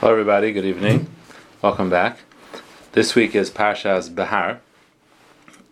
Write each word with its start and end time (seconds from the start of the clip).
Hello, 0.00 0.12
everybody. 0.12 0.52
Good 0.52 0.66
evening. 0.66 1.08
Welcome 1.62 1.88
back. 1.88 2.18
This 2.92 3.14
week 3.14 3.34
is 3.34 3.50
Parshas 3.50 4.14
Behar, 4.14 4.60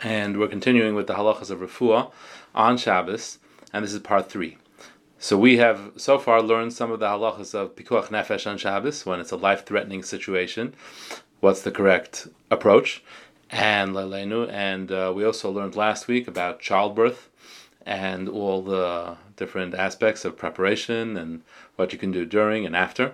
and 0.00 0.39
we're 0.39 0.48
continuing 0.48 0.95
with 0.95 1.09
the 1.09 1.12
halachas 1.12 1.50
of 1.50 1.59
Refuah 1.59 2.11
on 2.55 2.79
Shabbos, 2.79 3.39
and 3.71 3.84
this 3.84 3.93
is 3.93 4.00
part 4.00 4.30
three. 4.30 4.57
So 5.18 5.37
we 5.37 5.59
have 5.59 5.93
so 5.96 6.18
far 6.18 6.41
learned 6.41 6.73
some 6.73 6.91
of 6.91 7.00
the 7.00 7.07
halachas 7.07 7.55
of 7.55 7.77
Pikuach 7.77 8.07
Nefesh 8.07 8.50
on 8.50 8.57
Shabbos 8.57 9.05
when 9.05 9.21
it's 9.21 9.30
a 9.30 9.37
life-threatening 9.37 10.02
situation. 10.02 10.72
What's 11.41 11.61
the 11.61 11.70
correct 11.70 12.27
approach? 12.50 13.04
And 13.50 13.95
Lelenu, 13.95 14.50
and 14.50 14.91
uh, 14.91 15.12
we 15.14 15.22
also 15.22 15.50
learned 15.50 15.77
last 15.77 16.09
week 16.09 16.27
about 16.27 16.61
childbirth 16.61 17.29
and 17.84 18.30
all 18.30 18.62
the 18.62 19.18
different 19.36 19.75
aspects 19.75 20.25
of 20.25 20.38
preparation 20.38 21.18
and 21.18 21.43
what 21.77 21.93
you 21.93 21.98
can 21.98 22.11
do 22.11 22.25
during 22.25 22.64
and 22.64 22.75
after. 22.75 23.12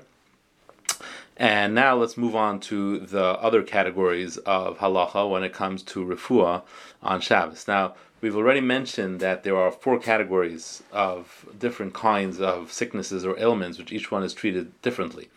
And 1.41 1.75
now 1.75 1.97
let's 1.97 2.19
move 2.19 2.37
on 2.37 2.61
to 2.69 2.99
the 2.99 3.25
other 3.25 3.63
categories 3.63 4.37
of 4.37 4.77
halacha 4.77 5.29
when 5.29 5.43
it 5.43 5.55
comes 5.55 5.83
to 5.85 6.05
refuah 6.05 6.63
on 7.03 7.23
Shabbos. 7.23 7.67
Now, 7.67 7.95
we've 8.21 8.37
already 8.37 8.61
mentioned 8.61 9.21
that 9.21 9.43
there 9.43 9.57
are 9.57 9.73
four 9.73 9.99
categories 9.99 10.83
of 10.93 11.47
different 11.59 11.95
kinds 11.95 12.43
of 12.43 12.71
sicknesses 12.71 13.25
or 13.25 13.39
ailments, 13.39 13.79
which 13.79 13.91
each 13.91 14.11
one 14.11 14.23
is 14.23 14.35
treated 14.35 14.83
differently. 14.83 15.31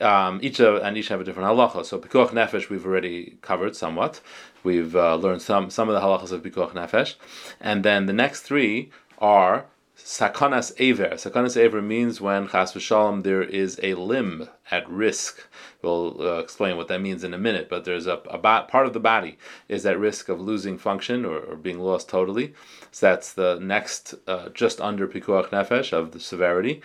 Um, 0.00 0.40
each 0.42 0.60
of, 0.60 0.82
and 0.82 0.96
each 0.96 1.08
have 1.08 1.20
a 1.20 1.24
different 1.24 1.50
halacha. 1.50 1.84
So 1.84 1.98
pikuach 1.98 2.30
nefesh 2.30 2.70
we've 2.70 2.86
already 2.86 3.36
covered 3.42 3.76
somewhat. 3.76 4.22
We've 4.64 4.96
uh, 4.96 5.16
learned 5.16 5.42
some 5.42 5.68
some 5.68 5.90
of 5.90 5.94
the 5.94 6.00
halachas 6.00 6.32
of 6.32 6.42
pikuach 6.42 6.72
nefesh, 6.72 7.16
and 7.60 7.84
then 7.84 8.06
the 8.06 8.14
next 8.14 8.42
three 8.42 8.90
are 9.18 9.66
Sakanas 9.98 10.72
Aver. 10.78 11.10
Sakanas 11.10 11.56
Aver 11.56 11.82
means 11.82 12.20
when 12.20 12.48
Chas 12.48 12.72
v'shalom 12.72 13.24
there 13.24 13.42
is 13.42 13.78
a 13.82 13.94
limb 13.94 14.48
at 14.70 14.88
risk. 14.88 15.46
We'll 15.82 16.20
uh, 16.20 16.38
explain 16.38 16.76
what 16.76 16.88
that 16.88 17.00
means 17.00 17.24
in 17.24 17.34
a 17.34 17.38
minute, 17.38 17.68
but 17.68 17.84
there's 17.84 18.06
a, 18.06 18.14
a 18.30 18.38
part 18.38 18.86
of 18.86 18.92
the 18.92 19.00
body 19.00 19.38
is 19.68 19.84
at 19.84 19.98
risk 19.98 20.28
of 20.28 20.40
losing 20.40 20.78
function 20.78 21.24
or, 21.24 21.38
or 21.38 21.56
being 21.56 21.78
lost 21.78 22.08
totally. 22.08 22.54
So 22.90 23.06
that's 23.06 23.32
the 23.32 23.58
next, 23.60 24.14
uh, 24.26 24.48
just 24.50 24.80
under 24.80 25.06
Pikuach 25.06 25.50
Nefesh 25.50 25.92
of 25.92 26.12
the 26.12 26.20
severity. 26.20 26.80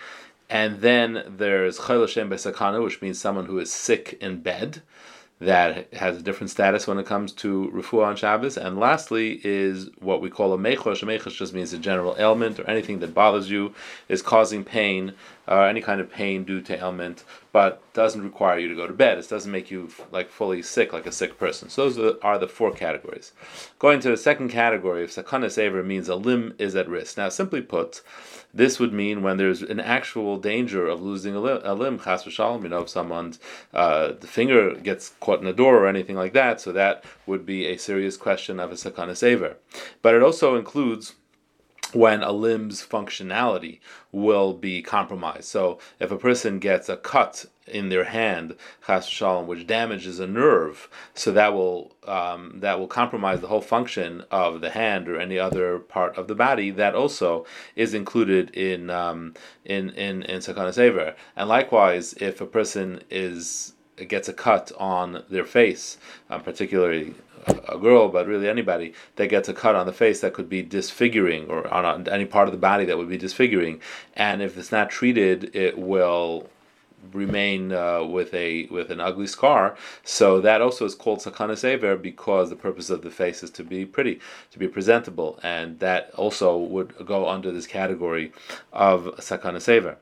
And 0.50 0.80
then 0.80 1.24
there's 1.26 1.78
Chayil 1.78 2.02
Hashem 2.02 2.28
Besakana, 2.28 2.82
which 2.84 3.00
means 3.00 3.18
someone 3.18 3.46
who 3.46 3.58
is 3.58 3.72
sick 3.72 4.18
in 4.20 4.40
bed 4.40 4.82
that 5.44 5.92
has 5.94 6.18
a 6.18 6.22
different 6.22 6.50
status 6.50 6.86
when 6.86 6.98
it 6.98 7.06
comes 7.06 7.32
to 7.32 7.70
refuah 7.74 8.06
on 8.06 8.16
Shabbos. 8.16 8.56
And 8.56 8.78
lastly 8.78 9.40
is 9.44 9.90
what 10.00 10.20
we 10.20 10.30
call 10.30 10.52
a 10.52 10.58
mechosh. 10.58 11.02
A 11.02 11.06
mechosh 11.06 11.36
just 11.36 11.54
means 11.54 11.72
a 11.72 11.78
general 11.78 12.16
ailment 12.18 12.58
or 12.58 12.68
anything 12.68 13.00
that 13.00 13.14
bothers 13.14 13.50
you 13.50 13.74
is 14.08 14.22
causing 14.22 14.64
pain, 14.64 15.14
or 15.46 15.60
uh, 15.60 15.68
any 15.68 15.80
kind 15.80 16.00
of 16.00 16.10
pain 16.10 16.44
due 16.44 16.60
to 16.62 16.76
ailment, 16.76 17.24
but 17.52 17.82
doesn't 17.92 18.22
require 18.22 18.58
you 18.58 18.68
to 18.68 18.74
go 18.74 18.86
to 18.86 18.92
bed. 18.92 19.18
It 19.18 19.28
doesn't 19.28 19.50
make 19.50 19.70
you 19.70 19.90
like 20.10 20.30
fully 20.30 20.62
sick, 20.62 20.92
like 20.92 21.06
a 21.06 21.12
sick 21.12 21.38
person. 21.38 21.68
So 21.68 21.88
those 21.88 22.16
are 22.22 22.38
the, 22.38 22.48
four 22.48 22.72
categories. 22.72 23.32
Going 23.78 24.00
to 24.00 24.10
the 24.10 24.16
second 24.16 24.48
category, 24.48 25.04
if 25.04 25.14
sakana 25.14 25.50
saver 25.50 25.82
means 25.82 26.08
a 26.08 26.14
limb 26.14 26.54
is 26.58 26.74
at 26.74 26.88
risk. 26.88 27.16
Now, 27.16 27.28
simply 27.28 27.60
put, 27.60 28.00
this 28.52 28.78
would 28.78 28.92
mean 28.92 29.22
when 29.22 29.36
there's 29.36 29.62
an 29.62 29.80
actual 29.80 30.38
danger 30.38 30.86
of 30.88 31.02
losing 31.02 31.34
a, 31.34 31.40
limb, 31.40 31.60
a 31.64 31.74
limb, 31.74 31.98
chas 31.98 32.24
v'shalom, 32.24 32.62
you 32.62 32.68
know, 32.68 32.82
if 32.82 32.88
someone's 32.88 33.38
uh, 33.72 34.12
the 34.18 34.26
finger 34.26 34.74
gets 34.74 35.10
caught 35.20 35.40
in 35.40 35.46
a 35.46 35.52
door 35.52 35.78
or 35.78 35.86
anything 35.86 36.16
like 36.16 36.32
that, 36.32 36.60
so 36.60 36.72
that 36.72 37.04
would 37.26 37.44
be 37.44 37.66
a 37.66 37.76
serious 37.76 38.16
question 38.16 38.60
of 38.60 38.70
a 38.70 38.74
sakana 38.74 39.16
saver. 39.16 39.56
But 40.00 40.14
it 40.14 40.22
also 40.22 40.56
includes 40.56 41.14
when 41.94 42.22
a 42.22 42.32
limb's 42.32 42.84
functionality 42.84 43.80
will 44.12 44.52
be 44.52 44.82
compromised. 44.82 45.44
So 45.44 45.78
if 46.00 46.10
a 46.10 46.16
person 46.16 46.58
gets 46.58 46.88
a 46.88 46.96
cut 46.96 47.46
in 47.66 47.88
their 47.88 48.04
hand, 48.04 48.56
shalom, 49.02 49.46
which 49.46 49.66
damages 49.66 50.20
a 50.20 50.26
nerve, 50.26 50.88
so 51.14 51.32
that 51.32 51.54
will 51.54 51.94
um, 52.06 52.60
that 52.60 52.78
will 52.78 52.86
compromise 52.86 53.40
the 53.40 53.46
whole 53.46 53.62
function 53.62 54.24
of 54.30 54.60
the 54.60 54.70
hand 54.70 55.08
or 55.08 55.18
any 55.18 55.38
other 55.38 55.78
part 55.78 56.16
of 56.18 56.28
the 56.28 56.34
body. 56.34 56.70
That 56.70 56.94
also 56.94 57.46
is 57.74 57.94
included 57.94 58.50
in 58.50 58.90
um, 58.90 59.34
in 59.64 59.90
in 59.90 60.22
in 60.24 60.40
sakana 60.40 60.74
sever. 60.74 61.14
And 61.36 61.48
likewise, 61.48 62.12
if 62.14 62.40
a 62.40 62.46
person 62.46 63.02
is 63.10 63.72
gets 64.08 64.28
a 64.28 64.32
cut 64.32 64.72
on 64.78 65.24
their 65.30 65.44
face, 65.44 65.98
um, 66.30 66.42
particularly 66.42 67.14
a 67.68 67.78
girl, 67.78 68.08
but 68.08 68.26
really 68.26 68.48
anybody 68.48 68.94
that 69.16 69.28
gets 69.28 69.48
a 69.48 69.54
cut 69.54 69.74
on 69.74 69.86
the 69.86 69.92
face 69.92 70.20
that 70.20 70.32
could 70.32 70.48
be 70.48 70.62
disfiguring, 70.62 71.48
or 71.48 71.66
on 71.72 72.08
any 72.08 72.24
part 72.24 72.48
of 72.48 72.52
the 72.52 72.58
body 72.58 72.84
that 72.84 72.96
would 72.96 73.08
be 73.08 73.18
disfiguring, 73.18 73.80
and 74.14 74.42
if 74.42 74.56
it's 74.56 74.72
not 74.72 74.90
treated, 74.90 75.54
it 75.54 75.78
will 75.78 76.48
remain 77.12 77.70
uh, 77.70 78.02
with 78.02 78.32
a 78.32 78.66
with 78.66 78.90
an 78.90 79.00
ugly 79.00 79.26
scar. 79.26 79.76
So 80.02 80.40
that 80.40 80.62
also 80.62 80.84
is 80.86 80.94
called 80.94 81.18
sakana 81.18 81.56
sever 81.56 81.96
because 81.96 82.48
the 82.50 82.56
purpose 82.56 82.88
of 82.88 83.02
the 83.02 83.10
face 83.10 83.42
is 83.42 83.50
to 83.50 83.64
be 83.64 83.84
pretty, 83.84 84.20
to 84.50 84.58
be 84.58 84.68
presentable, 84.68 85.38
and 85.42 85.78
that 85.80 86.10
also 86.14 86.56
would 86.56 86.94
go 87.06 87.28
under 87.28 87.52
this 87.52 87.66
category 87.66 88.32
of 88.72 89.04
sakana 89.18 89.60
sever. 89.60 89.98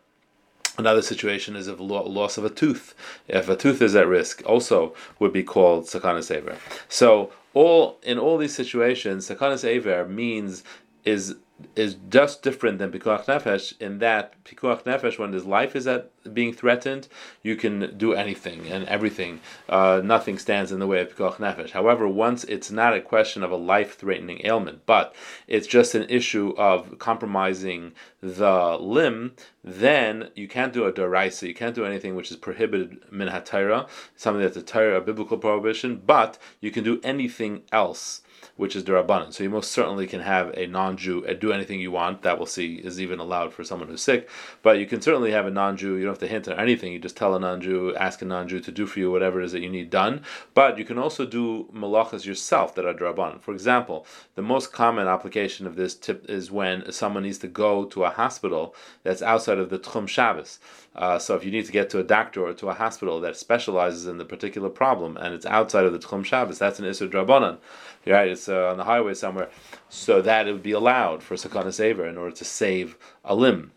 Another 0.79 1.03
situation 1.03 1.55
is 1.55 1.67
of 1.67 1.81
loss 1.81 2.39
of 2.39 2.45
a 2.45 2.51
tooth. 2.51 2.95
If 3.29 3.49
a 3.49 3.57
tooth 3.57 3.83
is 3.83 3.95
at 3.95 4.07
risk, 4.07 4.43
also 4.47 4.95
would 5.19 5.33
be 5.33 5.43
called 5.43 5.85
sakana 5.85 6.23
sever. 6.23 6.57
So 6.89 7.33
all 7.53 7.99
in 8.03 8.19
all 8.19 8.39
these 8.39 8.55
situations, 8.55 9.29
sakana 9.29 9.59
sever 9.59 10.07
means 10.07 10.63
is 11.05 11.37
is 11.77 11.97
just 12.09 12.43
different 12.43 12.79
than 12.79 12.91
pikuach 12.93 13.25
nefesh 13.27 13.81
in 13.81 13.99
that 13.99 14.43
pikuach 14.45 14.85
nefesh, 14.85 15.19
when 15.19 15.33
his 15.33 15.45
life 15.45 15.75
is 15.75 15.87
at 15.87 16.11
being 16.35 16.53
threatened, 16.53 17.09
you 17.43 17.57
can 17.57 17.97
do 17.97 18.13
anything 18.13 18.67
and 18.67 18.85
everything. 18.87 19.41
Uh, 19.69 20.01
nothing 20.05 20.39
stands 20.39 20.71
in 20.71 20.79
the 20.79 20.87
way 20.87 21.01
of 21.01 21.15
pikuach 21.15 21.37
nefesh. 21.37 21.71
However, 21.71 22.07
once 22.09 22.45
it's 22.45 22.71
not 22.71 22.95
a 22.95 23.01
question 23.01 23.43
of 23.43 23.51
a 23.51 23.57
life-threatening 23.57 24.41
ailment, 24.45 24.87
but 24.87 25.15
it's 25.47 25.67
just 25.67 25.95
an 25.95 26.09
issue 26.09 26.55
of 26.57 26.99
compromising 26.99 27.93
the 28.21 28.77
limb, 28.79 29.33
then 29.65 30.31
you 30.35 30.47
can't 30.47 30.73
do 30.73 30.85
a 30.85 30.93
daraisa. 30.93 31.49
You 31.49 31.55
can't 31.55 31.75
do 31.75 31.85
anything 31.85 32.15
which 32.15 32.31
is 32.31 32.37
prohibited 32.37 33.01
min 33.11 33.29
haTorah, 33.29 33.89
something 34.17 34.43
that's 34.43 34.57
a 34.57 34.63
Torah, 34.63 34.99
a 34.99 35.01
biblical 35.01 35.39
prohibition. 35.39 36.03
But 36.05 36.39
you 36.61 36.71
can 36.71 36.85
do 36.85 37.01
anything 37.03 37.63
else 37.73 38.23
which 38.63 38.77
is 38.77 38.85
derabanan. 38.85 39.33
So 39.35 39.43
you 39.43 39.51
most 39.51 39.73
certainly 39.73 40.07
can 40.07 40.21
have 40.21 40.57
a 40.57 40.69
non-Jew 40.69 41.27
uh, 41.27 41.33
do 41.33 41.51
anything 41.53 41.81
you 41.81 41.91
want. 41.91 42.23
That 42.23 42.39
we'll 42.39 42.47
see 42.47 42.77
is 42.77 43.01
even 43.01 43.19
allowed 43.19 43.53
for 43.53 43.65
someone 43.65 43.89
who's 43.89 44.03
sick. 44.03 44.29
But 44.63 44.79
you 44.79 44.87
can 44.87 45.03
certainly 45.03 45.33
have 45.33 45.47
a 45.49 45.51
non-Jew. 45.51 45.97
You 45.97 46.05
don't 46.05 46.13
have 46.13 46.21
to 46.21 46.29
hint 46.29 46.47
at 46.47 46.61
anything. 46.61 46.93
You 46.93 47.01
just 47.01 47.17
tell 47.17 47.35
a 47.35 47.41
non-Jew, 47.41 47.97
ask 47.97 48.23
a 48.23 48.25
non-Jew 48.25 48.61
to 48.61 48.71
do 48.71 48.87
for 48.87 49.01
you 49.01 49.11
whatever 49.11 49.41
it 49.41 49.47
is 49.47 49.53
that 49.53 49.63
you 49.63 49.69
need 49.69 49.91
done. 49.91 50.23
But 50.55 50.79
you 50.79 50.85
can 50.85 50.97
also 50.97 51.27
do 51.27 51.69
malachas 51.75 52.25
yourself 52.25 52.77
that 52.77 52.87
are 52.87 52.95
derabanan. 52.95 53.41
For 53.41 53.53
example, 53.53 54.07
the 54.37 54.43
most 54.43 54.73
common 54.73 55.09
application 55.09 55.67
of 55.67 55.75
this 55.75 55.97
tip 55.97 56.25
is 56.31 56.53
when 56.53 56.93
someone 56.93 57.25
needs 57.25 57.39
to 57.39 57.49
go 57.49 57.85
to 57.87 58.05
a 58.05 58.11
hospital 58.11 58.77
that's 59.03 59.23
outside 59.23 59.59
of 59.59 59.71
the 59.71 59.81
Tchum 59.81 60.07
Shabbos. 60.07 60.61
Uh, 60.95 61.19
so 61.19 61.35
if 61.35 61.45
you 61.45 61.51
need 61.51 61.65
to 61.65 61.73
get 61.73 61.89
to 61.91 61.99
a 61.99 62.05
doctor 62.05 62.43
or 62.43 62.53
to 62.53 62.69
a 62.69 62.75
hospital 62.75 63.21
that 63.21 63.37
specializes 63.37 64.07
in 64.07 64.19
the 64.19 64.25
particular 64.25 64.69
problem 64.69 65.17
and 65.17 65.35
it's 65.35 65.47
outside 65.47 65.85
of 65.85 65.93
the 65.93 65.99
Tchum 65.99 66.25
Shabbos, 66.25 66.59
that's 66.59 66.79
an 66.79 66.85
Isser 66.85 67.11
Drabanan. 67.11 67.59
Right? 68.07 68.29
It's 68.29 68.49
uh, 68.49 68.71
on 68.71 68.77
the 68.77 68.85
highway 68.85 69.15
somewhere. 69.15 69.49
So 69.89 70.21
that 70.23 70.47
it 70.47 70.53
would 70.53 70.63
be 70.63 70.73
allowed 70.73 71.23
for 71.23 71.35
Sakana 71.35 71.73
Saver 71.73 72.07
in 72.07 72.19
order 72.19 72.37
to 72.37 72.45
save 72.45 72.97
a 73.25 73.35
limb. 73.35 73.73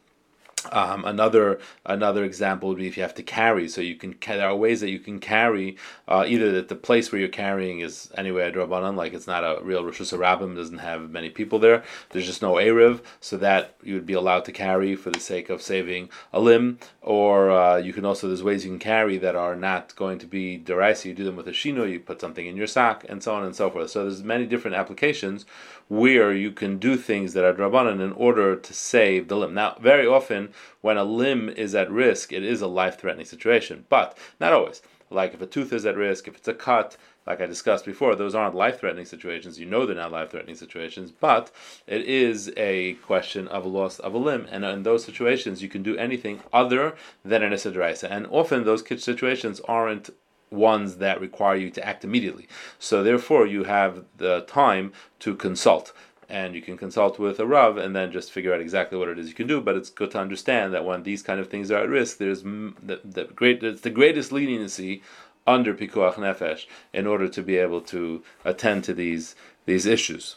Um, 0.72 1.06
another 1.06 1.60
another 1.86 2.24
example 2.24 2.70
would 2.70 2.78
be 2.78 2.88
if 2.88 2.98
you 2.98 3.04
have 3.04 3.16
to 3.16 3.24
carry. 3.24 3.68
So 3.68 3.82
you 3.82 3.96
can 3.96 4.16
there 4.26 4.48
are 4.48 4.56
ways 4.56 4.82
that 4.82 4.90
you 4.90 5.00
can 5.00 5.20
carry 5.20 5.78
uh, 6.08 6.26
either 6.28 6.52
that 6.54 6.68
the 6.68 6.76
place 6.76 7.12
where 7.12 7.20
you're 7.20 7.30
carrying 7.30 7.80
is 7.80 8.12
anywhere 8.16 8.52
drabanan, 8.52 8.96
like 8.96 9.14
it's 9.14 9.28
not 9.28 9.44
a 9.44 9.64
real 9.64 9.84
reshus 9.84 10.16
harabim, 10.16 10.56
doesn't 10.56 10.80
have 10.80 11.10
many 11.10 11.30
people 11.30 11.60
there. 11.60 11.84
There's 12.10 12.26
just 12.26 12.42
no 12.42 12.54
eruv, 12.54 13.02
so 13.20 13.38
that 13.38 13.76
you 13.84 13.96
would 13.96 14.06
be 14.06 14.14
allowed 14.14 14.46
to 14.46 14.52
carry 14.52 14.96
for 14.96 15.10
the 15.10 15.20
sake 15.20 15.50
of 15.50 15.62
saving 15.62 16.10
a 16.32 16.40
limb. 16.40 16.80
Or 17.02 17.52
uh, 17.52 17.78
you 17.78 17.94
can 17.94 18.06
also 18.06 18.28
there's 18.28 18.44
ways 18.44 18.66
you 18.66 18.72
can 18.72 18.80
carry 18.80 19.18
that 19.18 19.36
are 19.36 19.56
not 19.56 19.96
going 19.96 20.20
to 20.20 20.26
be 20.28 20.60
deraisa. 20.60 21.06
You 21.06 21.14
do 21.14 21.24
them 21.24 21.36
with 21.36 21.48
a 21.48 21.52
shinui. 21.52 21.92
You 21.92 22.00
put 22.00 22.22
something 22.22 22.46
in 22.46 22.56
your 22.56 22.68
sock 22.68 23.06
and 23.08 23.22
so 23.22 23.34
on 23.36 23.44
and 23.44 23.56
so 23.56 23.70
forth. 23.70 23.92
So 23.92 24.04
there's 24.04 24.24
many 24.24 24.46
different 24.46 24.78
applications 24.78 25.46
where 25.88 26.34
you 26.34 26.52
can 26.52 26.78
do 26.78 26.98
things 26.98 27.34
that 27.34 27.46
are 27.46 27.54
drabanan 27.54 28.02
in 28.02 28.12
order 28.14 28.56
to 28.56 28.74
save 28.74 29.28
the 29.28 29.38
limb. 29.38 29.54
Now, 29.54 29.78
very 29.80 30.08
often 30.08 30.50
when 30.82 30.98
a 30.98 31.04
limb 31.04 31.50
is 31.50 31.76
at 31.76 31.92
risk, 31.92 32.34
it 32.34 32.44
is 32.44 32.62
a 32.62 32.68
life-threatening 32.68 33.26
situation, 33.26 33.86
but 33.90 34.18
not 34.40 34.54
always. 34.54 34.82
Like 35.12 35.36
if 35.36 35.42
a 35.42 35.46
tooth 35.46 35.72
is 35.72 35.86
at 35.86 35.96
risk, 35.96 36.28
if 36.28 36.36
it's 36.36 36.48
a 36.48 36.54
cut, 36.54 36.98
like 37.28 37.40
I 37.40 37.46
discussed 37.46 37.86
before, 37.86 38.16
those 38.16 38.34
aren't 38.34 38.56
life-threatening 38.56 39.06
situations. 39.06 39.60
You 39.60 39.68
know 39.68 39.86
they're 39.86 39.96
not 39.96 40.12
life-threatening 40.12 40.56
situations, 40.56 41.12
but 41.12 41.52
it 41.86 42.02
is 42.02 42.52
a 42.58 42.94
question 42.96 43.48
of 43.48 43.66
a 43.66 43.70
loss 43.70 44.00
of 44.00 44.16
a 44.16 44.18
limb, 44.18 44.48
and 44.52 44.66
in 44.66 44.84
those 44.84 45.04
situations, 45.04 45.62
you 45.62 45.70
can 45.70 45.84
do 45.84 45.96
anything 45.98 46.42
other 46.52 46.96
than 47.24 47.44
an 47.44 47.54
isidraisa. 47.54 48.08
And 48.10 48.26
often 48.28 48.64
those 48.64 48.84
situations 49.04 49.62
aren't 49.68 50.10
ones 50.56 50.98
that 50.98 51.22
require 51.22 51.56
you 51.56 51.70
to 51.72 51.86
act 51.86 52.04
immediately. 52.04 52.48
So 52.80 53.04
therefore, 53.04 53.46
you 53.46 53.66
have 53.66 54.06
the 54.18 54.42
time 54.42 54.94
to 55.20 55.36
consult. 55.36 55.94
and 56.28 56.56
you 56.56 56.62
can 56.62 56.78
consult 56.78 57.20
with 57.20 57.40
a 57.40 57.46
Rav 57.46 57.78
and 57.78 57.96
then 57.96 58.12
just 58.12 58.32
figure 58.32 58.54
out 58.54 58.62
exactly 58.62 58.98
what 58.98 59.10
it 59.10 59.20
is 59.20 59.28
you 59.28 59.34
can 59.36 59.48
do. 59.48 59.62
But 59.62 59.76
it's 59.76 59.90
good 59.90 60.12
to 60.12 60.20
understand 60.20 60.74
that 60.74 60.86
when 60.86 61.04
these 61.04 61.22
kind 61.22 61.40
of 61.40 61.50
things 61.50 61.70
are 61.72 61.84
at 61.84 61.90
risk, 61.90 62.18
there's 62.18 62.42
the, 62.42 63.00
the 63.04 63.26
great 63.36 63.64
it's 63.64 63.82
the 63.82 63.90
greatest 63.90 64.32
leniency 64.32 65.04
under 65.46 65.74
pikuach 65.74 66.16
nefesh 66.16 66.66
in 66.94 67.06
order 67.06 67.28
to 67.28 67.42
be 67.44 67.58
able 67.58 67.82
to 67.82 68.24
attend 68.44 68.84
to 68.86 68.94
these 68.94 69.36
these 69.66 69.86
issues. 69.86 70.36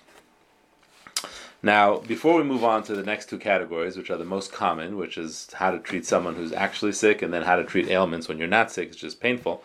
Now, 1.61 1.99
before 1.99 2.37
we 2.37 2.45
move 2.45 2.63
on 2.63 2.85
to 2.85 2.95
the 2.95 3.03
next 3.03 3.29
two 3.29 3.39
categories, 3.39 3.97
which 3.97 4.11
are 4.11 4.17
the 4.17 4.25
most 4.25 4.53
common, 4.53 4.97
which 4.97 5.19
is 5.19 5.49
how 5.55 5.73
to 5.73 5.81
treat 5.81 6.07
someone 6.07 6.37
who's 6.37 6.53
actually 6.53 6.93
sick 6.93 7.21
and 7.21 7.35
then 7.35 7.43
how 7.43 7.57
to 7.57 7.65
treat 7.65 7.89
ailments 7.89 8.29
when 8.29 8.39
you're 8.39 8.47
not 8.47 8.71
sick, 8.71 8.89
it's 8.89 8.97
just 8.97 9.21
painful. 9.21 9.65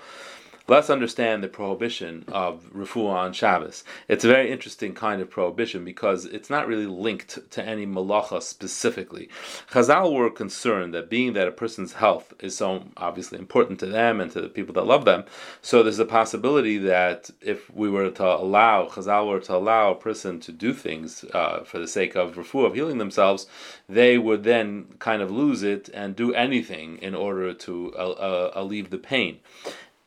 Let's 0.66 0.90
understand 0.90 1.44
the 1.44 1.50
prohibition 1.50 2.24
of 2.30 2.72
refuah 2.74 3.16
on 3.16 3.34
Shabbos. 3.34 3.84
It's 4.08 4.24
a 4.24 4.30
very 4.30 4.50
interesting 4.50 4.94
kind 4.94 5.22
of 5.22 5.30
prohibition 5.30 5.84
because 5.84 6.24
it's 6.24 6.50
not 6.50 6.70
really 6.70 6.86
linked 6.86 7.52
to 7.52 7.62
any 7.62 7.86
malacha 7.86 8.42
specifically. 8.42 9.28
Chazal 9.72 10.14
were 10.14 10.30
concerned 10.30 10.94
that 10.94 11.10
being 11.10 11.34
that 11.34 11.50
a 11.50 11.52
person's 11.52 11.92
health 11.92 12.34
is 12.40 12.56
so 12.56 12.86
obviously 12.96 13.40
important 13.40 13.78
to 13.82 13.88
them 13.88 14.22
and 14.22 14.32
to 14.32 14.40
the 14.40 14.48
people 14.48 14.74
that 14.76 14.86
love 14.86 15.04
them, 15.04 15.26
so 15.62 15.84
there's 15.84 16.00
a 16.00 16.06
possibility 16.06 16.78
that 16.78 17.30
if 17.42 17.70
we 17.70 17.90
were 17.90 18.10
to 18.12 18.26
allow, 18.26 18.88
Chazal 18.88 19.28
were 19.28 19.42
to 19.42 19.56
allow 19.58 19.92
a 19.92 19.96
person 19.96 20.40
to 20.40 20.54
do 20.54 20.72
things 20.72 21.26
uh, 21.34 21.66
for 21.66 21.78
the 21.78 21.90
sake 21.90 22.16
of 22.16 22.36
refuah, 22.36 22.68
of 22.68 22.76
healing 22.76 23.00
themselves, 23.00 23.48
they 23.90 24.18
would 24.18 24.46
then 24.46 24.96
kind 25.00 25.22
of 25.22 25.30
lose 25.30 25.62
it 25.62 25.90
and 25.94 26.16
do 26.16 26.34
anything 26.34 27.00
in 27.00 27.14
order 27.14 27.54
to 27.54 27.94
uh, 27.98 28.12
uh, 28.12 28.52
alleviate 28.56 28.92
the 28.92 28.98
pain 28.98 29.42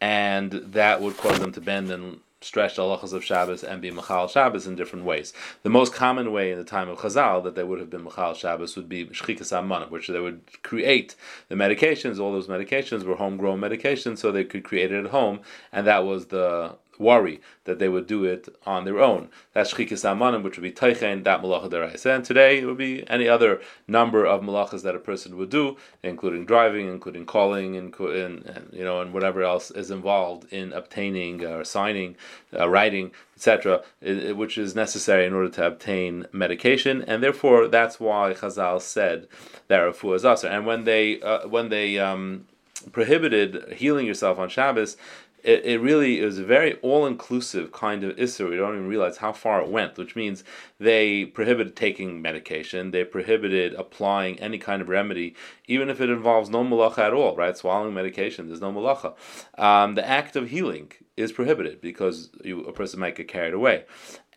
and 0.00 0.52
that 0.52 1.00
would 1.00 1.16
cause 1.16 1.38
them 1.38 1.52
to 1.52 1.60
bend 1.60 1.90
and 1.90 2.20
stretch 2.42 2.76
the 2.76 2.82
halachas 2.82 3.12
of 3.12 3.24
Shabbos 3.24 3.64
and 3.64 3.80
be 3.80 3.90
Machal 3.90 4.28
Shabbos 4.28 4.66
in 4.66 4.76
different 4.76 5.04
ways. 5.04 5.32
The 5.62 5.70
most 5.70 5.92
common 5.94 6.32
way 6.32 6.52
in 6.52 6.58
the 6.58 6.64
time 6.64 6.88
of 6.88 6.98
Chazal 6.98 7.42
that 7.44 7.54
they 7.54 7.64
would 7.64 7.80
have 7.80 7.90
been 7.90 8.04
Machal 8.04 8.34
Shabbos 8.34 8.76
would 8.76 8.88
be 8.88 9.06
Shchikas 9.06 9.56
Amman, 9.56 9.90
which 9.90 10.08
they 10.08 10.20
would 10.20 10.62
create 10.62 11.16
the 11.48 11.54
medications. 11.54 12.20
All 12.20 12.32
those 12.32 12.46
medications 12.46 13.04
were 13.04 13.16
homegrown 13.16 13.60
medications, 13.60 14.18
so 14.18 14.30
they 14.30 14.44
could 14.44 14.64
create 14.64 14.92
it 14.92 15.04
at 15.04 15.10
home, 15.10 15.40
and 15.72 15.86
that 15.86 16.04
was 16.04 16.26
the 16.26 16.76
worry 16.98 17.40
that 17.64 17.78
they 17.78 17.88
would 17.88 18.06
do 18.06 18.24
it 18.24 18.48
on 18.64 18.84
their 18.84 19.00
own. 19.00 19.28
That's 19.52 19.74
shchikas 19.74 20.04
amanim, 20.04 20.42
which 20.42 20.56
would 20.56 20.62
be 20.62 20.72
teichen, 20.72 21.24
that 21.24 21.42
malacha 21.42 21.70
deraisa. 21.70 22.16
And 22.16 22.24
today 22.24 22.58
it 22.58 22.66
would 22.66 22.76
be 22.76 23.08
any 23.08 23.28
other 23.28 23.60
number 23.86 24.24
of 24.24 24.42
malachas 24.42 24.82
that 24.82 24.94
a 24.94 24.98
person 24.98 25.36
would 25.36 25.50
do, 25.50 25.76
including 26.02 26.46
driving, 26.46 26.88
including 26.88 27.26
calling, 27.26 27.76
and, 27.76 27.94
and, 27.98 28.70
you 28.72 28.84
know, 28.84 29.00
and 29.00 29.12
whatever 29.12 29.42
else 29.42 29.70
is 29.70 29.90
involved 29.90 30.52
in 30.52 30.72
obtaining 30.72 31.44
or 31.44 31.64
signing, 31.64 32.16
uh, 32.58 32.68
writing, 32.68 33.10
etc., 33.36 33.82
which 34.00 34.56
is 34.56 34.74
necessary 34.74 35.26
in 35.26 35.34
order 35.34 35.50
to 35.50 35.66
obtain 35.66 36.26
medication. 36.32 37.02
And 37.02 37.22
therefore, 37.22 37.68
that's 37.68 38.00
why 38.00 38.34
Chazal 38.34 38.80
said 38.80 39.28
that 39.68 39.80
refuah 39.80 40.16
is 40.16 40.24
aser. 40.24 40.48
And 40.48 40.66
when 40.66 40.84
they 40.84 41.20
uh, 41.20 41.48
when 41.48 41.68
they 41.68 41.98
um, 41.98 42.46
prohibited 42.92 43.74
healing 43.74 44.06
yourself 44.06 44.38
on 44.38 44.48
Shabbos, 44.48 44.96
it, 45.42 45.64
it 45.64 45.80
really 45.80 46.20
is 46.20 46.38
a 46.38 46.44
very 46.44 46.74
all 46.80 47.06
inclusive 47.06 47.72
kind 47.72 48.04
of 48.04 48.16
issur. 48.16 48.50
We 48.50 48.56
don't 48.56 48.74
even 48.74 48.88
realize 48.88 49.18
how 49.18 49.32
far 49.32 49.60
it 49.60 49.68
went, 49.68 49.96
which 49.96 50.16
means 50.16 50.44
they 50.78 51.24
prohibited 51.24 51.76
taking 51.76 52.20
medication, 52.20 52.90
they 52.90 53.04
prohibited 53.04 53.74
applying 53.74 54.38
any 54.40 54.58
kind 54.58 54.82
of 54.82 54.88
remedy, 54.88 55.34
even 55.66 55.88
if 55.88 56.00
it 56.00 56.10
involves 56.10 56.50
no 56.50 56.64
malacha 56.64 56.98
at 56.98 57.12
all, 57.12 57.36
right? 57.36 57.56
Swallowing 57.56 57.94
medication, 57.94 58.48
there's 58.48 58.60
no 58.60 58.72
malacha. 58.72 59.14
Um, 59.58 59.94
the 59.94 60.06
act 60.06 60.36
of 60.36 60.50
healing 60.50 60.92
is 61.16 61.32
prohibited 61.32 61.80
because 61.80 62.30
you, 62.44 62.60
a 62.64 62.72
person 62.72 63.00
might 63.00 63.16
get 63.16 63.28
carried 63.28 63.54
away. 63.54 63.84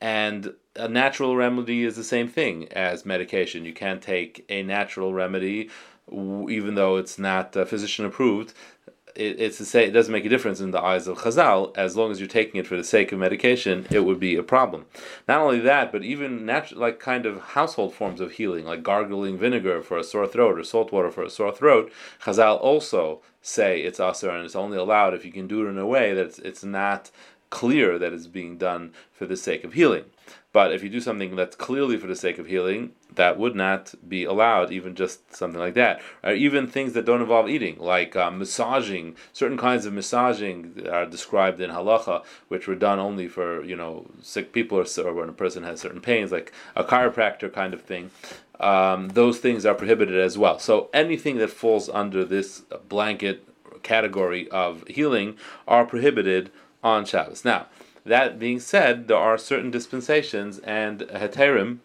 And 0.01 0.53
a 0.77 0.87
natural 0.87 1.35
remedy 1.35 1.83
is 1.83 1.97
the 1.97 2.05
same 2.05 2.29
thing 2.29 2.71
as 2.71 3.05
medication. 3.05 3.65
You 3.65 3.73
can't 3.73 4.01
take 4.01 4.45
a 4.47 4.63
natural 4.63 5.13
remedy 5.13 5.69
even 6.11 6.75
though 6.75 6.97
it's 6.97 7.19
not 7.19 7.55
uh, 7.55 7.65
physician 7.65 8.05
approved, 8.05 8.53
it, 9.15 9.39
it's 9.39 9.57
to 9.57 9.65
say 9.65 9.85
it 9.85 9.91
doesn't 9.91 10.11
make 10.11 10.25
a 10.25 10.29
difference 10.29 10.59
in 10.59 10.71
the 10.71 10.81
eyes 10.81 11.07
of 11.07 11.19
Chazal 11.19 11.75
as 11.77 11.95
long 11.95 12.11
as 12.11 12.19
you're 12.19 12.27
taking 12.27 12.59
it 12.59 12.67
for 12.67 12.77
the 12.77 12.83
sake 12.83 13.11
of 13.11 13.19
medication. 13.19 13.87
It 13.89 14.05
would 14.05 14.19
be 14.19 14.35
a 14.35 14.43
problem. 14.43 14.85
Not 15.27 15.41
only 15.41 15.59
that, 15.59 15.91
but 15.91 16.03
even 16.03 16.45
natural, 16.45 16.81
like 16.81 16.99
kind 16.99 17.25
of 17.25 17.41
household 17.41 17.93
forms 17.93 18.21
of 18.21 18.33
healing, 18.33 18.65
like 18.65 18.83
gargling 18.83 19.37
vinegar 19.37 19.81
for 19.81 19.97
a 19.97 20.03
sore 20.03 20.27
throat 20.27 20.59
or 20.59 20.63
salt 20.63 20.91
water 20.91 21.11
for 21.11 21.23
a 21.23 21.29
sore 21.29 21.53
throat. 21.53 21.91
Chazal 22.23 22.59
also 22.61 23.21
say 23.41 23.81
it's 23.81 23.99
aser 23.99 24.29
and 24.29 24.45
it's 24.45 24.55
only 24.55 24.77
allowed 24.77 25.13
if 25.13 25.25
you 25.25 25.31
can 25.31 25.47
do 25.47 25.65
it 25.65 25.69
in 25.69 25.77
a 25.77 25.85
way 25.85 26.13
that 26.13 26.25
it's, 26.25 26.39
it's 26.39 26.63
not 26.63 27.11
clear 27.49 27.97
that 27.97 28.13
it's 28.13 28.27
being 28.27 28.57
done 28.57 28.93
for 29.11 29.25
the 29.25 29.37
sake 29.37 29.63
of 29.63 29.73
healing. 29.73 30.05
But 30.51 30.71
if 30.73 30.83
you 30.83 30.89
do 30.89 30.99
something 30.99 31.35
that's 31.35 31.55
clearly 31.55 31.97
for 31.97 32.07
the 32.07 32.15
sake 32.15 32.39
of 32.39 32.47
healing, 32.47 32.91
that 33.13 33.37
would 33.37 33.55
not 33.55 33.93
be 34.07 34.23
allowed, 34.23 34.71
even 34.71 34.95
just 34.95 35.35
something 35.35 35.59
like 35.59 35.75
that. 35.75 36.01
Or 36.23 36.33
even 36.33 36.67
things 36.67 36.93
that 36.93 37.05
don't 37.05 37.21
involve 37.21 37.49
eating, 37.49 37.77
like 37.77 38.15
uh, 38.15 38.31
massaging. 38.31 39.15
Certain 39.31 39.57
kinds 39.57 39.85
of 39.85 39.93
massaging 39.93 40.87
are 40.91 41.05
described 41.05 41.61
in 41.61 41.69
halacha, 41.69 42.23
which 42.47 42.67
were 42.67 42.75
done 42.75 42.97
only 42.97 43.27
for 43.27 43.63
you 43.63 43.75
know 43.75 44.07
sick 44.21 44.51
people 44.51 44.79
or, 44.79 44.85
or 45.05 45.13
when 45.13 45.29
a 45.29 45.33
person 45.33 45.63
has 45.63 45.81
certain 45.81 46.01
pains, 46.01 46.31
like 46.31 46.51
a 46.75 46.83
chiropractor 46.83 47.51
kind 47.53 47.73
of 47.73 47.81
thing. 47.83 48.09
Um, 48.59 49.09
those 49.09 49.37
things 49.37 49.65
are 49.65 49.75
prohibited 49.75 50.19
as 50.19 50.37
well. 50.37 50.59
So 50.59 50.89
anything 50.93 51.37
that 51.37 51.49
falls 51.49 51.89
under 51.89 52.25
this 52.25 52.63
blanket 52.89 53.45
category 53.83 54.49
of 54.49 54.83
healing 54.87 55.37
are 55.67 55.85
prohibited 55.85 56.51
on 56.83 57.05
Shabbos. 57.05 57.45
Now 57.45 57.67
that 58.05 58.39
being 58.39 58.59
said, 58.59 59.07
there 59.07 59.17
are 59.17 59.37
certain 59.37 59.71
dispensations 59.71 60.59
and 60.59 61.01
heterim 61.01 61.79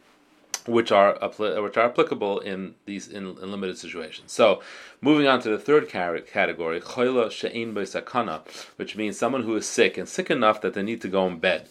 which 0.67 0.91
are 0.91 1.19
which 1.37 1.77
are 1.77 1.85
applicable 1.85 2.41
in 2.41 2.75
these 2.87 3.09
in, 3.09 3.37
in, 3.39 3.51
limited 3.51 3.77
situations. 3.77 4.33
So, 4.33 4.63
moving 5.01 5.27
on 5.27 5.41
to 5.43 5.51
the 5.51 5.59
third 5.59 5.89
category, 5.89 6.81
sakana, 6.81 8.41
which 8.77 8.97
means 8.97 9.19
someone 9.19 9.43
who 9.43 9.55
is 9.57 9.67
sick 9.67 9.99
and 9.99 10.09
sick 10.09 10.31
enough 10.31 10.63
that 10.63 10.75
they 10.75 10.83
need 10.83 11.03
to 11.03 11.09
go 11.09 11.27
in 11.27 11.39
bed. 11.39 11.69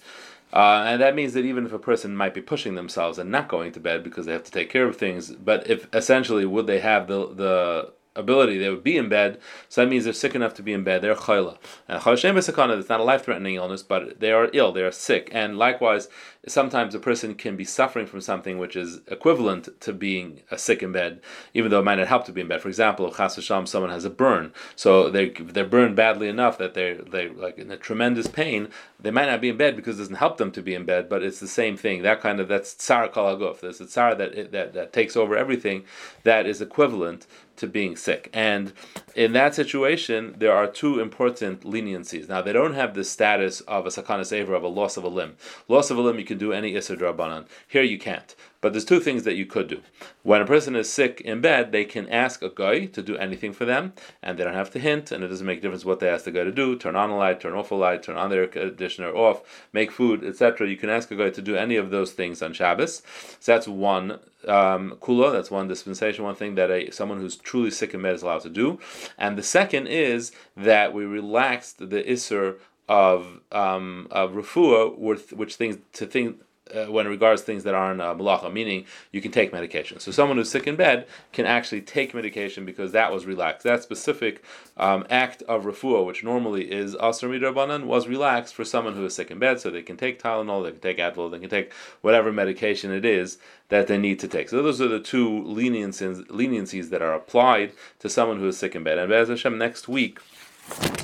Uh, 0.52 0.84
and 0.86 1.02
that 1.02 1.16
means 1.16 1.34
that 1.34 1.46
even 1.46 1.66
if 1.66 1.74
a 1.74 1.80
person 1.80 2.16
might 2.16 2.36
be 2.36 2.42
pushing 2.42 2.76
themselves 2.76 3.18
and 3.18 3.32
not 3.32 3.48
going 3.48 3.72
to 3.72 3.80
bed 3.80 4.04
because 4.04 4.28
they 4.28 4.34
have 4.34 4.44
to 4.44 4.52
take 4.52 4.70
care 4.70 4.86
of 4.86 4.96
things, 4.96 5.32
but 5.32 5.68
if 5.68 5.88
essentially 5.96 6.46
would 6.46 6.68
they 6.68 6.80
have 6.80 7.08
the 7.08 7.34
the 7.34 7.94
ability, 8.16 8.58
they 8.58 8.70
would 8.70 8.84
be 8.84 8.98
in 8.98 9.10
bed. 9.10 9.40
So 9.70 9.82
that 9.82 9.90
means 9.90 10.04
they're 10.04 10.14
sick 10.14 10.36
enough 10.36 10.54
to 10.56 10.64
be 10.64 10.74
in 10.74 10.84
bed. 10.84 11.02
They're 11.02 11.16
chayla. 11.16 11.58
And 11.88 12.02
chayla 12.02 12.38
sakana, 12.38 12.80
it's 12.80 12.90
not 12.90 13.00
a 13.00 13.04
life-threatening 13.04 13.56
illness, 13.56 13.84
but 13.84 14.20
they 14.20 14.32
are 14.32 14.50
ill. 14.54 14.72
They 14.72 14.84
are 14.84 14.92
sick. 14.92 15.30
And 15.32 15.58
likewise, 15.58 16.08
sometimes 16.48 16.94
a 16.94 17.00
person 17.00 17.36
can 17.36 17.56
be 17.56 17.64
suffering 17.64 18.06
from 18.06 18.22
something 18.22 18.58
which 18.58 18.76
is 18.76 19.02
equivalent 19.08 19.70
to 19.82 19.94
being 19.94 20.42
a 20.52 20.58
sick 20.58 20.84
in 20.84 20.92
bed, 20.92 21.22
even 21.54 21.72
though 21.72 21.80
it 21.80 21.86
might 21.86 21.96
not 21.96 22.08
help 22.08 22.26
to 22.26 22.32
be 22.32 22.42
in 22.42 22.48
bed. 22.48 22.62
For 22.62 22.68
example, 22.68 23.10
chas 23.12 23.36
v'sham, 23.36 23.68
someone 23.68 23.92
has 23.92 24.06
a 24.06 24.10
burn, 24.10 24.52
so 24.76 25.10
they 25.10 25.30
they're 25.30 25.66
burned 25.66 25.96
badly 25.96 26.28
enough 26.28 26.58
that 26.58 26.74
they're 26.74 26.96
they 26.96 27.30
like 27.30 27.58
in 27.58 27.72
a 27.72 27.78
tremendous 27.78 28.28
pain. 28.28 28.70
They 29.00 29.12
might 29.12 29.26
not 29.26 29.42
be 29.42 29.50
in 29.50 29.58
bed 29.58 29.76
because 29.76 29.98
it 29.98 30.04
doesn't 30.04 30.16
help 30.16 30.38
them 30.38 30.52
to 30.52 30.62
be 30.62 30.76
in 30.76 30.86
bed, 30.86 31.10
but 31.10 31.24
it's 31.24 31.40
the 31.40 31.48
same 31.48 31.78
thing. 31.78 32.04
That 32.04 32.22
kind 32.22 32.40
of 32.40 32.48
that's 32.48 32.74
tsar 32.74 33.08
kol 33.08 33.36
haguf. 33.36 33.60
There's 33.60 33.82
a 33.82 33.86
tsar 33.86 34.16
that, 34.16 34.52
that 34.52 34.74
that 34.74 34.94
takes 34.94 35.16
over 35.16 35.36
everything. 35.36 35.84
That 36.24 36.46
is 36.46 36.62
equivalent 36.62 37.26
to 37.56 37.68
being 37.68 37.96
sick. 37.96 38.30
And 38.34 38.74
in 39.16 39.34
that 39.34 39.54
situation, 39.54 40.36
there 40.38 40.54
are 40.54 40.68
two 40.68 41.00
important 41.00 41.62
leniencies. 41.62 42.28
Now, 42.28 42.42
they 42.42 42.54
don't 42.54 42.74
have 42.74 42.96
the 42.96 43.04
status 43.04 43.62
of 43.62 43.86
a 43.86 43.90
sakana 43.90 44.26
saver 44.26 44.56
of 44.56 44.64
a 44.64 44.68
loss 44.68 44.98
of 44.98 45.04
a 45.04 45.08
limb. 45.08 45.36
Loss 45.68 45.92
of 45.92 45.98
a 45.98 46.02
limb, 46.02 46.18
you 46.18 46.26
can 46.26 46.33
do 46.36 46.52
any 46.52 46.76
Issa 46.76 46.98
Drabanan. 46.98 47.46
Here 47.68 47.84
you 47.84 47.98
can't. 47.98 48.36
But 48.64 48.72
there's 48.72 48.86
two 48.86 49.02
things 49.02 49.24
that 49.24 49.36
you 49.36 49.46
could 49.46 49.68
do. 49.68 49.82
When 50.22 50.42
a 50.42 50.46
person 50.46 50.78
is 50.78 50.90
sick 50.90 51.20
in 51.20 51.42
bed, 51.42 51.74
they 51.74 51.84
can 51.84 52.08
ask 52.08 52.42
a 52.42 52.50
guy 52.50 52.86
to 52.86 53.02
do 53.02 53.18
anything 53.18 53.52
for 53.52 53.66
them, 53.66 53.92
and 54.22 54.40
they 54.40 54.46
don't 54.46 54.54
have 54.54 54.72
to 54.72 54.80
hint, 54.80 55.12
and 55.12 55.22
it 55.22 55.28
doesn't 55.28 55.46
make 55.46 55.60
a 55.60 55.62
difference 55.62 55.84
what 55.84 56.00
they 56.00 56.08
ask 56.08 56.24
the 56.24 56.32
guy 56.32 56.46
to 56.46 56.52
do. 56.52 56.78
Turn 56.78 56.96
on 56.96 57.10
a 57.10 57.18
light, 57.18 57.42
turn 57.42 57.56
off 57.56 57.72
a 57.72 57.76
light, 57.76 58.04
turn 58.04 58.16
on 58.16 58.30
the 58.30 58.38
air 58.38 58.48
conditioner 58.48 59.14
off, 59.14 59.42
make 59.74 59.92
food, 59.92 60.24
etc. 60.24 60.70
You 60.70 60.78
can 60.78 60.90
ask 60.90 61.12
a 61.12 61.18
guy 61.18 61.30
to 61.30 61.42
do 61.42 61.58
any 61.58 61.76
of 61.76 61.90
those 61.92 62.14
things 62.14 62.42
on 62.42 62.54
Shabbos. 62.54 63.02
So 63.42 63.52
that's 63.52 63.68
one 63.68 64.20
um, 64.48 64.98
kula. 65.02 65.34
That's 65.34 65.52
one 65.52 65.68
dispensation, 65.68 66.24
one 66.24 66.36
thing 66.36 66.56
that 66.56 66.72
a 66.72 66.90
someone 66.92 67.20
who's 67.20 67.36
truly 67.36 67.70
sick 67.72 67.94
in 67.94 68.02
bed 68.02 68.16
is 68.16 68.22
allowed 68.22 68.44
to 68.44 68.50
do. 68.50 68.80
And 69.18 69.38
the 69.38 69.44
second 69.44 69.88
is 69.88 70.32
that 70.56 70.94
we 70.94 71.04
relaxed 71.04 71.80
the 71.80 72.04
isser 72.04 72.60
of 72.90 73.40
um, 73.52 74.08
of 74.12 74.32
refuah, 74.32 74.98
which, 74.98 75.32
which 75.32 75.56
things 75.56 75.78
to 75.94 76.06
think 76.06 76.42
uh, 76.74 76.86
when 76.86 77.08
regards 77.08 77.42
things 77.42 77.64
that 77.64 77.76
aren't 77.76 78.02
uh, 78.02 78.16
malacha, 78.16 78.52
meaning 78.52 78.86
you 79.12 79.22
can 79.22 79.32
take 79.32 79.52
medication. 79.52 80.00
So 80.00 80.12
someone 80.12 80.38
who's 80.38 80.50
sick 80.50 80.66
in 80.66 80.76
bed 80.76 81.08
can 81.32 81.46
actually 81.46 81.82
take 81.82 82.14
medication 82.14 82.66
because 82.66 82.94
that 82.94 83.12
was 83.12 83.26
relaxed. 83.26 83.64
That 83.64 83.84
specific 83.84 84.44
um, 84.78 85.06
act 85.10 85.44
of 85.44 85.66
refuah, 85.66 86.06
which 86.06 86.24
normally 86.24 86.72
is 86.72 86.96
asr 86.96 87.30
midrabanan, 87.30 87.86
was 87.86 88.08
relaxed 88.08 88.56
for 88.56 88.66
someone 88.66 88.96
who 88.96 89.06
is 89.06 89.14
sick 89.14 89.30
in 89.30 89.40
bed, 89.40 89.60
so 89.60 89.70
they 89.70 89.82
can 89.82 89.98
take 89.98 90.22
Tylenol, 90.22 90.64
they 90.64 90.72
can 90.72 90.80
take 90.80 90.98
Advil, 90.98 91.32
they 91.32 91.40
can 91.40 91.50
take 91.50 91.72
whatever 92.02 92.32
medication 92.32 92.92
it 92.92 93.06
is 93.06 93.38
that 93.70 93.88
they 93.88 93.98
need 93.98 94.20
to 94.20 94.28
take. 94.28 94.50
So 94.50 94.64
those 94.64 94.82
are 94.82 94.88
the 94.88 95.00
two 95.00 95.30
leniencies, 95.30 96.26
leniencies 96.28 96.90
that 96.90 97.02
are 97.02 97.14
applied 97.14 97.74
to 98.00 98.10
someone 98.10 98.40
who 98.40 98.48
is 98.48 98.58
sick 98.58 98.76
in 98.76 98.84
bed. 98.84 98.98
And 98.98 99.12
as 99.12 99.30
Hashem, 99.30 99.58
next 99.58 99.88
week, 99.88 100.20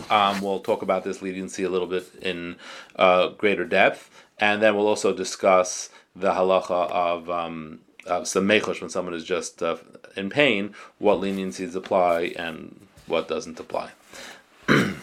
um, 0.10 0.42
we'll 0.42 0.60
talk 0.60 0.82
about 0.82 1.04
this 1.04 1.22
leniency 1.22 1.64
a 1.64 1.70
little 1.70 1.88
bit 1.88 2.08
in 2.22 2.56
uh, 2.96 3.30
greater 3.30 3.66
depth 3.66 4.10
and 4.40 4.62
then 4.62 4.76
we'll 4.76 4.88
also 4.88 5.14
discuss 5.14 5.90
the 6.16 6.32
halacha 6.32 6.90
of 6.92 7.30
um, 7.30 7.80
of 8.06 8.24
samechosh 8.24 8.82
when 8.82 8.90
someone 8.90 9.14
is 9.14 9.24
just 9.24 9.62
uh, 9.62 9.78
in 10.16 10.30
pain, 10.30 10.74
what 10.98 11.20
leniencies 11.20 11.76
apply 11.76 12.34
and 12.38 12.88
what 13.08 13.28
doesn't 13.28 13.60
apply. 13.60 13.92